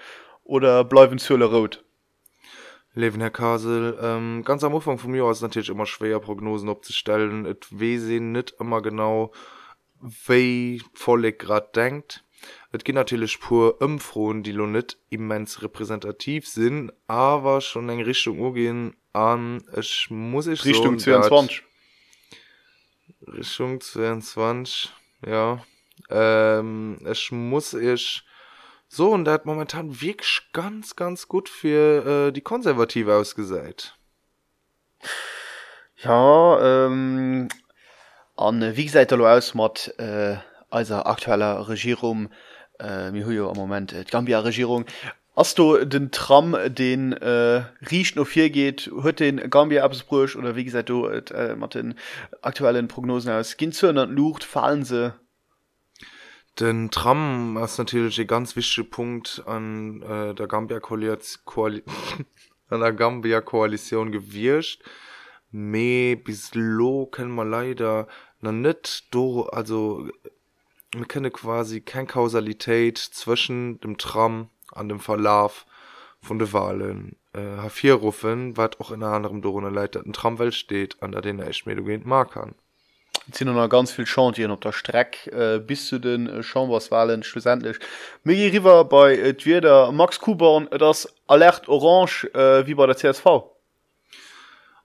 [0.44, 1.82] oder bleiben Zölle rot
[2.98, 7.46] Leben Herr Kasel ähm, ganz am Anfang von mir aus natürlich immer schwer Prognosen abzustellen.
[7.46, 9.30] Et we se net immer genau
[10.00, 12.24] wei volle grad denkt.
[12.72, 18.40] Et gi natürlich pur ëmfroen die lo net immens repräsentativ sinn aber schon eng Richtung
[18.40, 19.62] urgehen an.
[19.72, 21.62] Es muss ich Richtung so, dat- 22
[23.28, 24.92] Richtung 22
[25.24, 25.64] ja.
[26.10, 28.24] Ähm, es muss ich
[28.88, 33.94] so und der hat momentan wirklich ganz ganz gut für äh, die konservative ausgesät.
[36.02, 37.48] Ja ähm,
[38.36, 40.36] an wie seit aus mat äh,
[40.70, 42.30] als aktueller Regierung
[42.78, 44.86] äh, mir hu am moment äh, die Gambia Regierung
[45.36, 50.56] hast du den Tram den äh, riecht noch vier geht hört den Gambia absbruch oder
[50.56, 51.94] wie gesagt du äh, mat den
[52.42, 55.14] aktuellen Prognosen aus gin zu lucht fallen se
[56.60, 61.82] den tram ist natürlich ein ganz wichtiger punkt an äh, der gambia koalition Koali
[62.68, 64.82] an der gambia koalition gewirrscht.
[65.50, 68.06] Me bis lo können man leider
[68.40, 70.08] na net do also
[70.94, 75.66] wir kenne quasi kein kausalität zwischen dem tram an dem verlauf
[76.20, 81.12] von de wahlen äh, h4rufen wat auch in einer anderen dorone leiteten tramwelt steht an
[81.12, 82.54] der den er schmedugent markern
[83.32, 87.78] sind noch ganz viel Chantien op der Streck äh, bis zu den äh, Chamberswahlen schlussendlich.
[88.24, 93.26] Mir river bei äh, Max äh, das alert orange äh, wie bei der CSV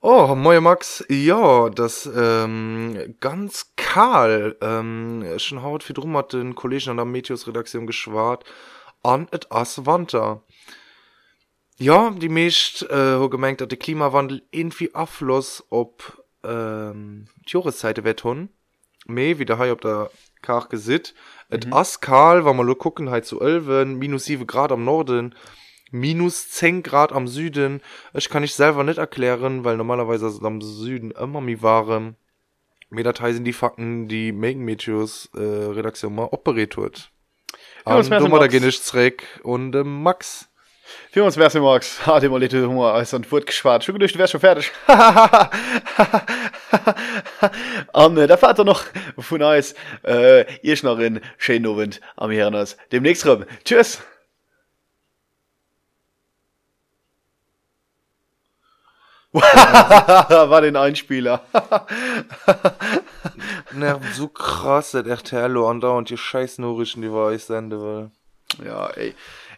[0.06, 6.56] Oh, moje Max, ja, das ähm, ganz kahl ähm, schon haut wie drum hat den
[6.56, 8.44] Kollegen an der Meteosredaktion geschwart
[9.02, 10.44] an et ass Wander.
[11.78, 18.50] Ja, die mecht äh, gemengt dat der Klimawandel irgendwie affloss op ähm, Joreszeite wet hun
[19.06, 20.10] me wie der ha op der
[20.42, 21.14] kar gesit
[21.50, 21.74] et mhm.
[21.74, 25.36] ass kahl mal lo gucken halt zu ölwen minus 7 Grad am Norden
[25.92, 27.82] minus 10 Grad am Süden.
[28.14, 32.16] Ich kann ich selber nicht erklären weil normalerweise ist es am Süden immer mi waren.
[32.90, 37.12] Mir Datei sind die Fakten die Megan Meteos äh, Redaktion mal operiert wird
[37.86, 38.52] Ja, An dummer da Max?
[38.52, 40.50] geh ich zurück und äh, Max
[41.12, 42.06] Für uns wär's Max.
[42.06, 44.72] Hat immer little Humor als an Wort geschwart schon durch wär schon fertig.
[47.94, 48.84] Äh, der Vater noch
[49.20, 49.76] von Eis.
[50.04, 53.46] Äh, ihr noch in Schenowen am Hirners demnächst rum.
[53.64, 54.02] Tschüss.
[59.34, 61.44] War den Einspieler.
[63.74, 67.44] Ne, so krass dat echt hello an da und die scheiß Norischen die war ich
[67.44, 68.12] sende will
[68.64, 69.16] ja ey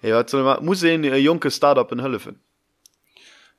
[0.07, 2.39] ja, muss e junkke Startup in Hëllefen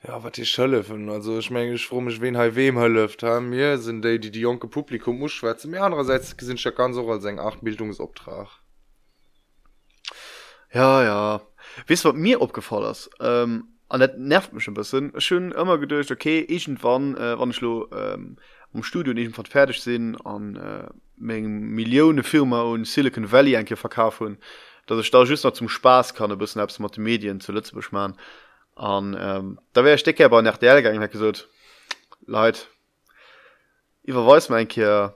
[0.06, 3.78] ja wat die schëllefen also ich mengge froh mich wen hai wem hëlleft ha mir
[3.78, 7.24] sind déi die die jonke Publikum muss schwäze mir andererseits gesinn ja ganz so als
[7.24, 8.48] eng acht bildungsoptrag
[10.72, 11.02] ja.
[11.02, 11.40] Ja
[11.87, 15.12] wis wat mir opgefallers ähm, an net nervt mich ein bisschen.
[15.20, 18.37] Schön immer gedurcht okay irgendwann äh, wann schlo ähm,
[18.72, 23.76] um studio nicht fand fertig sinn an äh, mengen millionune firma und silicon valley enke
[23.76, 24.38] verkaufen
[24.87, 27.77] dass ich da just noch zum spaß kann ein bisschen abs mit medien zu Lütze
[27.90, 28.16] machen.
[28.75, 31.49] An ähm, da wäre stecke aber nach der gegangen hat gesagt
[32.27, 32.68] leid
[34.03, 35.14] überweis mein hier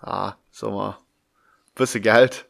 [0.00, 0.98] ah so mal
[1.74, 2.46] bisschen geld.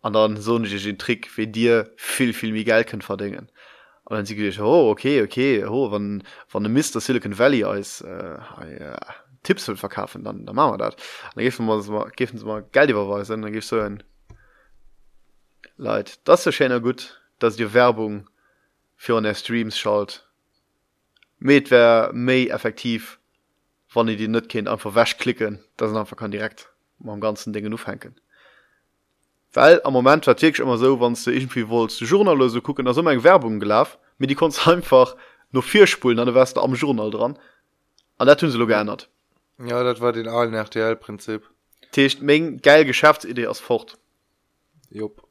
[0.00, 3.50] An dann so den trick wie dir viel viel wie geld können verdingen
[4.08, 8.00] und dann sie gesagt, oh okay okay oh wann wann dem mister silicon valley als
[8.00, 8.38] äh,
[8.80, 8.98] ja,
[9.42, 10.96] tipps will verkaufen dann da machen wir dat
[11.34, 14.02] dann gi mal giffen sie mal geld überweisen dann gibst du ein
[15.78, 16.20] leid.
[16.24, 18.28] Das ist schöner gut dass dir werbung
[18.96, 20.26] für der streams schalt
[21.38, 23.18] met wer méi effektiv
[23.92, 27.52] wann die die net kind einfach wäsch klicken das einfach kann direkt ma am ganzen
[27.52, 28.20] dingen aufhängen
[29.52, 33.12] weil am moment war ich immer so wann du irgendwie wolltest journallose gucken da immer
[33.12, 35.16] eng werbung gelaf mir die konst einfach
[35.52, 37.38] nur vier spulen an wärst du am journal dran.
[38.18, 39.08] An der tun sie lo geändert
[39.58, 41.48] ja dat war den allen rtl prinzip
[41.92, 43.96] techt meng geil geschäftsidee aus fort.
[44.90, 45.27] Jupp.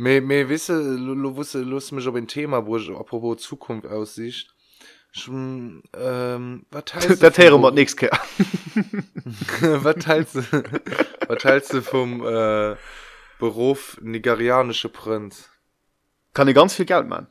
[0.00, 3.86] Me, me wisse lo, lo wusste lust mich op ein Thema wo ich apropos Zukunft
[3.86, 4.54] aussicht.
[5.10, 8.08] Schon ähm, was teilst der du vom- hat nix ge
[9.60, 10.42] was teilst du
[11.28, 12.76] was teilst du vom äh,
[13.40, 15.48] Beruf nigerianische Prinz?
[16.32, 17.26] Kann ich ganz viel geld man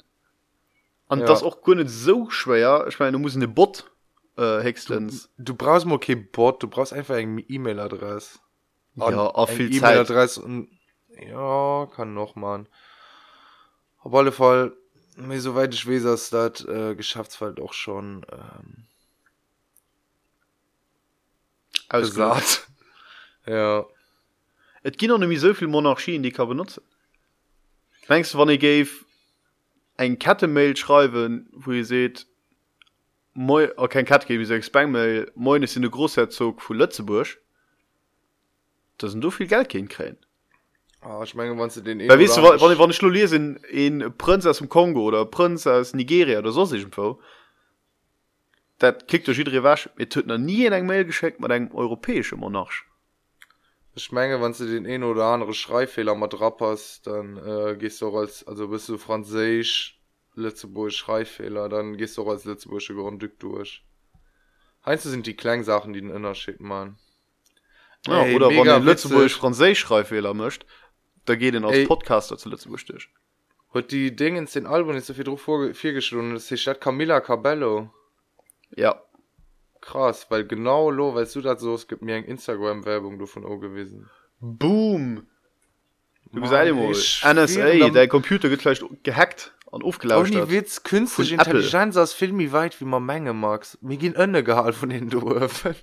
[1.07, 1.25] an Ja.
[1.25, 2.85] das auch gun net so schwer.
[2.89, 3.89] Ich meine du muss eine bot
[4.37, 8.41] äh, hextens du brauchst mal okay Bot du brauchst einfach eng E-Mail-Adress
[8.95, 9.77] ja auf Eng viel Zeit.
[9.79, 10.67] E-Mail-Adress und
[11.19, 12.67] ja kann noch man
[13.99, 14.75] auf alle Fall
[15.15, 18.85] mir soweit ich weiß ist das äh, Geschäftsfall doch schon ähm,
[21.89, 22.67] ausgesagt gesagt
[23.47, 23.85] ja.
[24.83, 26.83] Et gi noch nämlich so viel monarchien die kann benutzen.
[28.07, 28.89] Mengst du wann ich gave
[29.97, 32.27] ein kattemail schreiben wo ihr seht
[33.33, 37.37] moi oh, kein kat gebe ich spangmail moin ist in der großherzog vu Lützeburg
[38.97, 40.17] da sind so viel geld gehen krähen
[41.09, 43.55] Ah, ich meine wann du den weil weißt du wann wann- wann ich nur lesen
[43.69, 47.19] in prinz aus dem kongo oder prinz aus nigeria oder so sich wo
[48.79, 49.89] dat kickt durch jede wasch.
[49.97, 52.83] Ihr tut noch nie in eng mail geschickt mit einem europäische monarch.
[53.95, 58.07] Ich meine wann du den ein oder andere schreifehler mal drappers dann äh, gehst du
[58.09, 59.99] auch als also bist du französisch
[60.35, 63.83] letzteburg schreifehler dann gehst du auch als letzteburgische grundstück durch.
[64.85, 66.97] Heinz sind die klangsachen die den innerschick man
[68.07, 69.37] ja, Ey, oder wann Lützeburg witzig.
[69.39, 70.65] französisch schreifehler mischt
[71.27, 71.85] da geht den als Ey.
[71.85, 73.09] podcaster zu Lützeburg durch
[73.73, 76.81] hat die dingens den album ist so viel drauf vor vier gestunden das ist statt
[76.81, 77.93] camilla cabello.
[78.75, 79.01] Ja.
[79.81, 83.25] Krass weil genau lo weißt du das so es gibt mir ein instagram werbung du
[83.25, 84.09] von o gewesen.
[84.39, 85.27] Boom.
[86.31, 90.49] Du Mann, gesagt mal, ich nsa der computer wird vielleicht gehackt und aufgelauscht Ohne.
[90.49, 91.45] Witz künstliche Von.
[91.45, 95.75] Intelligenz aus Filmi weit wie man Menge magst mir gehen ënne gehalt von den Dürfen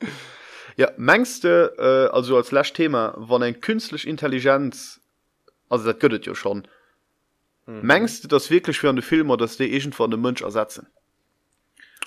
[0.78, 5.00] ja mengste äh, also als lasch thema wann ein künstlich intelligenz
[5.68, 6.66] also dat göttet ja schon.
[7.66, 7.82] Mhm.
[7.82, 10.86] mengste das wirklich für eine filmer dass der egent von dem mönsch ersetzen?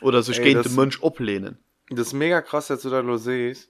[0.01, 1.59] Oder sich gegen den mönsch oplehnen?
[1.89, 3.69] Das mega krass jetzt du da lo sees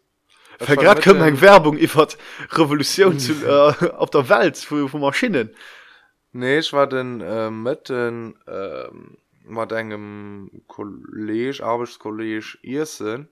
[0.60, 2.08] grad können eng werbung iwwer
[2.52, 5.50] revolution zu, äh, auf der welt vu vu maschinen.
[6.32, 13.28] Nee ich war den äh, mitten ähm, mat engem kolleg arbeitskolleg irsinn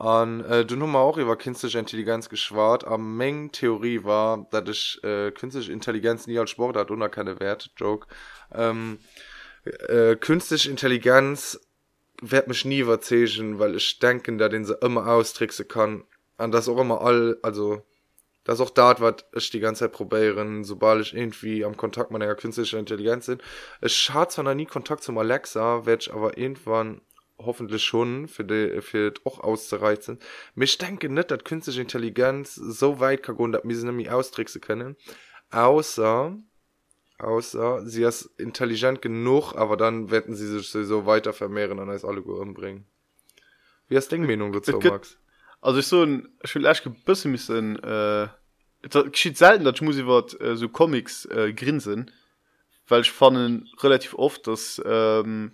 [0.00, 4.98] an äh, du nummer auch über künstliche intelligenz geschwart am meng theorie war dat ich
[5.04, 8.06] äh, künstliche intelligenz nie als sport hat oder keine wert joke.
[8.50, 8.98] Ähm,
[9.64, 11.60] äh, künstliche intelligenz
[12.22, 16.04] werd mich nie verzegen weil ich denken da den se immer austrickse kann.
[16.38, 17.82] An das auch immer all also
[18.44, 22.34] das auch dat wat ich die ganze Zeit probieren sobald ich irgendwie am kontakt meiner
[22.36, 23.42] künstlicher intelligenz sind.
[23.82, 27.02] Es hat zwar nie kontakt zum alexa werd ich aber irgendwann
[27.44, 30.18] hoffentlich schon für die für auch auszureizen
[30.54, 34.60] mich denke nicht dat künstliche intelligenz so weit kann gehen, dat mir sie nämlich austrickse
[34.60, 34.96] können.
[35.50, 36.36] Außer
[37.18, 42.04] außer sie ist intelligent genug aber dann werden sie sich so weiter vermehren und als
[42.04, 42.86] alle gut umbringen.
[43.88, 45.18] Wie hast Ding Meinung dazu Max?
[45.60, 48.28] Also ich so ein ich will echt gebüsse müssen äh,
[48.82, 52.10] das geschieht selten dat ich muss wat äh, so comics äh, grinsen
[52.88, 55.52] weil ich fanden relativ oft dass ähm,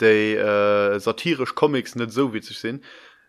[0.00, 2.82] de äh, satirisch comics net so witzig sinn.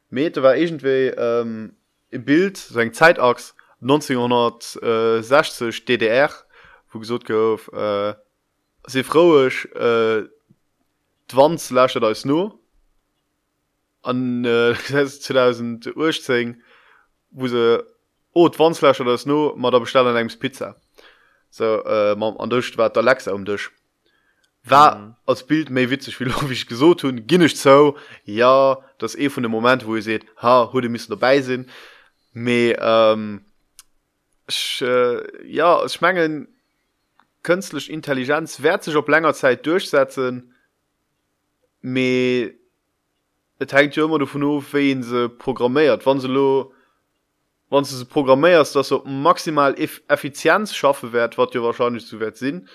[0.10, 1.76] Mete war egentwe ähm,
[2.10, 6.32] im bild seg so zeitachs 1960 ddr
[6.92, 8.14] wo gesot gouf äh,
[8.88, 10.24] se froech äh,
[11.28, 12.60] dwanzlächer als no.
[14.02, 14.76] An äh,
[15.06, 16.64] 2010
[17.32, 17.86] wo se
[18.34, 20.76] oh, dwanzlächer als no mat der bestellen engs pizza.
[21.50, 23.70] So äh, man an ducht war der lachs am duch
[24.70, 25.16] war mhm.
[25.26, 27.98] als bild méi witzig wie lo ich gesot hun ginnech zo.
[28.26, 31.42] Ja das e eh von dem moment wo ihr seht ha hu de miss dabei
[31.42, 31.68] sinn.
[32.34, 33.46] Me ähm,
[34.48, 36.48] ich, äh, ja schmengen
[37.44, 40.54] künstlich intelligenz werd sich op langer zeit durchsetzen.
[41.82, 42.54] Me
[43.60, 46.06] hängt ja immer davon auf wen se programmiert.
[46.06, 46.74] Wann se lo
[47.70, 52.20] wann du se programmierst dass so maximal eff effizienz schaffe werd wat dir wahrscheinlich zu
[52.20, 52.68] wert sinn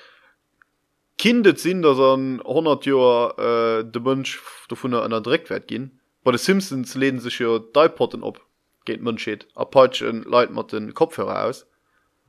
[1.18, 6.30] kindet sinn dass an 100 Joer äh, de Mënsch davon an der Dreckwert gin bei
[6.30, 8.40] de Simpsons leden sich jo Dipotten op
[8.84, 11.66] geht Mënscheet Apachen Leiit mat den Kopfhörer aus.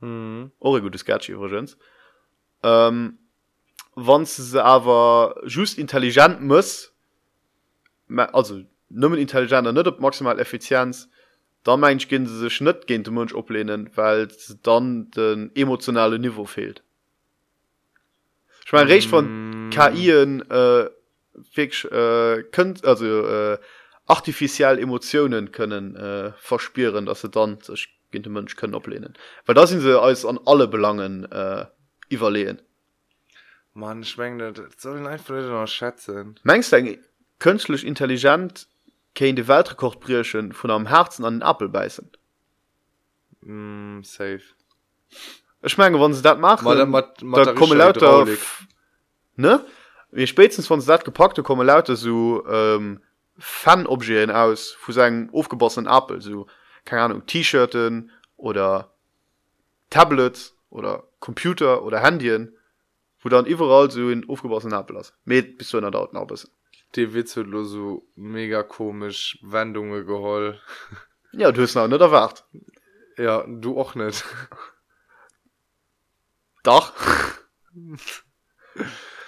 [0.00, 0.52] Mhm.
[0.58, 1.78] or gute Sketchgens
[2.62, 3.18] ähm,
[3.94, 6.92] wann se awer just intelligent muss
[8.08, 11.08] also nëmmen intelligenter net op maximal Effizienz
[11.64, 14.28] da mensch gin se sech net gen dem Mënsch oplehnen weil
[14.62, 16.83] dann den emotionale Niveau fehlt.
[18.64, 19.70] Ich mein recht von Mm.
[19.70, 20.90] KIen äh,
[21.50, 23.58] fix, äh, könnt also äh,
[24.06, 29.14] artificiell emotionen können äh, verspieren dass sie dann sich gegen den Mensch können ablehnen.
[29.46, 31.66] Weil da sind sie als an alle belangen äh,
[32.08, 32.60] überlehen
[33.74, 36.38] man schwt sollen einfach noch schätzen.
[36.44, 36.98] Mengst du
[37.38, 38.68] künstlich intelligent
[39.14, 39.98] kein die weltrekord
[40.54, 42.10] von am herzen an den apfel beißen?
[43.42, 44.42] Mm, safe
[45.64, 48.26] ich mein wann sie dat machen mal, mat, mat da komme lauter
[49.36, 49.64] ne?
[50.10, 53.00] Wie spätstens von dat gepackte komme lauter so ähm,
[53.38, 56.46] fanobjeen aus wo sagen aufgebossenen apel so
[56.84, 58.92] keine ahnung t-shirten oder
[59.90, 62.56] tablets oder computer oder handien
[63.20, 66.32] wo dann überall so in aufgebossenen apel hast mit bis zu einer dauten ab
[66.94, 70.60] die witze los so mega komisch wendungen geholl
[71.32, 72.44] ja du hast noch nicht erwacht.
[73.16, 74.24] Ja du auch nicht.
[76.64, 76.92] Doch.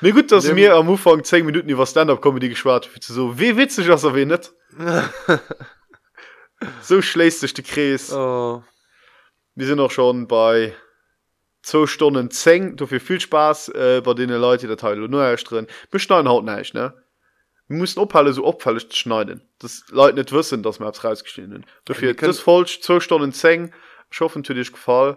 [0.00, 3.56] Mir gut dass Dem- mir am Anfang 10 Minuten über Stand-up Comedy geschwar so wie
[3.56, 4.52] witzig was erwähnt
[6.82, 8.62] so schläst sich die Kries oh.
[9.54, 10.74] wir sind auch schon bei
[11.62, 15.66] zwei Stunden 10 dafür viel Spaß äh, bei denen Leute der Teil nur erst drin.
[15.90, 16.92] Wir schneiden haut nicht ne?
[17.68, 22.14] Wir mussten ophalle so opfällig schneiden das Leute nicht wissen dass wir rausgestehen dafür wir
[22.14, 23.72] können- das falsch zwei Stunden 10
[24.10, 25.16] ich hoffe natürlich gefallen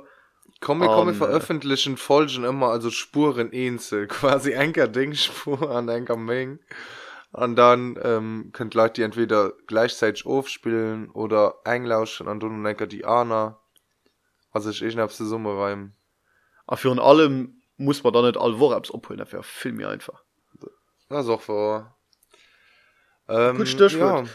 [0.59, 6.17] komm wir komme Ähm, veröffentlichen folgen immer also spuren einzel quasi enker dingspur an enker
[6.17, 6.59] meng
[7.31, 13.05] an dann ähm, könnt leute die entweder gleichzeitig aufspielen oder einlauschen an du enker die
[13.05, 13.59] ana
[14.51, 15.93] also ich ich hab sie summe reim
[16.65, 20.21] aber für in allem muss man da nicht all Worabs opholen dafür film mir einfach.
[21.09, 21.97] Das auch vor
[23.27, 24.29] ähm, Gut Stichwort.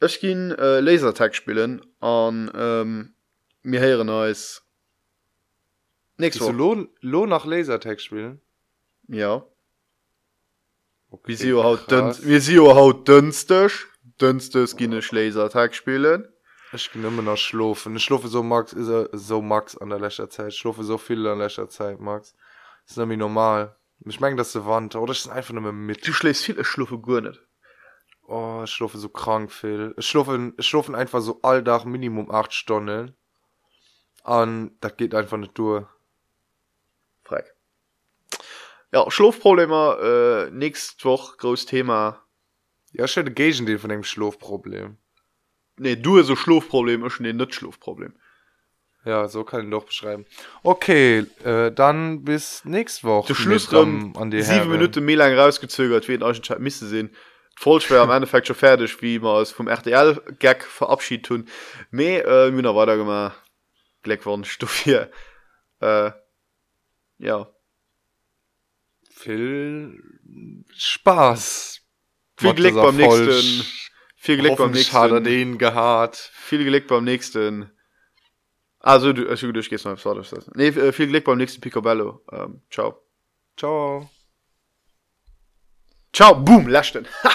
[0.00, 3.14] Ech gin äh, Lasertag spielen an ähm,
[3.62, 4.62] mir heieren als
[6.20, 6.52] nächste Woche.
[6.52, 8.40] lohn lo nach lasertag spielen?
[9.08, 9.44] Ja.
[11.10, 11.86] Okay, wie sie krass.
[11.88, 13.72] dünn- wie sie haut dünstech
[14.20, 16.28] dünstes ginech Lasertag spielen.
[16.72, 19.98] Ich bin immer noch schlufen ich schlufe so max ist er so max an der
[19.98, 20.48] letzter zeit.
[20.52, 22.34] Ich schlufe so viel an letzter zeit max.
[22.84, 23.76] Das ist nämlich normal.
[24.06, 25.12] Ich mein dass du wand oder?
[25.12, 27.40] Ich ist einfach nur mit du schläst viel schluffe gunnet
[28.30, 29.94] oh ich schlufe so krank viel.
[29.98, 33.14] Ich schlufe ich schlufen einfach so alldach minimum acht stunden.
[34.22, 35.84] An da geht einfach nicht durch
[38.92, 42.22] ja schlafprobleme äh, nächst woch groß thema.
[42.92, 44.98] Ja ich hätte gegen den von dem schlafproblem.
[45.76, 48.14] Nee du so schlafproblem schon den net schlafproblem.
[49.04, 50.26] Ja so kann ich doch beschreiben.
[50.62, 54.70] Okay äh, dann bis nächste woche der schluss ähm, an die sieben Herren.
[54.70, 57.14] minute mehr lang rausgezögert wie in euch misse sehen.
[57.56, 61.48] Voll schwer am endeffekt schon fertig wie man es vom rtl gag verabschied tun.
[61.90, 63.40] Me äh, müner weiter gemacht
[64.02, 65.10] Black worden stuff hier
[65.80, 66.10] äh,
[67.18, 67.48] ja
[69.20, 70.02] viel
[70.72, 71.80] spaß.
[72.36, 73.66] Viel das beim nächsten.
[74.16, 75.24] viel gelegt beim Hoffentlich hat er nächsten.
[75.24, 77.70] den gehabt viel gelegt beim nächsten.
[78.78, 79.96] Also du also, du gehst mal
[80.54, 82.24] nee, äh, viel gelegt beim nächsten picobello.
[82.32, 83.02] Ähm, ciao.
[83.56, 84.10] Ciao.
[86.12, 87.30] Ciao boom lachten ha